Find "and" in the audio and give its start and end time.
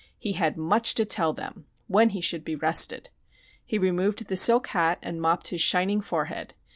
5.03-5.21